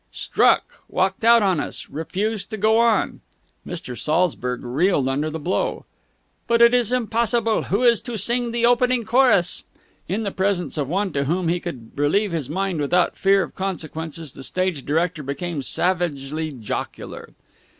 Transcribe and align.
"Struck! 0.11 0.81
Walked 0.89 1.23
out 1.23 1.43
on 1.43 1.59
us! 1.59 1.87
Refused 1.87 2.49
to 2.49 2.57
go 2.57 2.79
on!" 2.79 3.21
Mr. 3.67 3.95
Saltzburg 3.95 4.63
reeled 4.63 5.07
under 5.07 5.29
the 5.29 5.37
blow. 5.37 5.85
"But 6.47 6.59
it 6.59 6.73
is 6.73 6.91
impossible! 6.91 7.65
Who 7.65 7.83
is 7.83 8.01
to 8.01 8.17
sing 8.17 8.51
the 8.51 8.65
opening 8.65 9.05
chorus?" 9.05 9.61
In 10.07 10.23
the 10.23 10.31
presence 10.31 10.75
of 10.79 10.89
one 10.89 11.13
to 11.13 11.25
whom 11.25 11.49
he 11.49 11.59
could 11.59 11.91
relieve 11.95 12.31
his 12.31 12.49
mind 12.49 12.81
without 12.81 13.15
fear 13.15 13.43
of 13.43 13.53
consequences, 13.53 14.33
the 14.33 14.41
stage 14.41 14.87
director 14.87 15.21
became 15.21 15.61
savagely 15.61 16.51
jocular. 16.51 17.33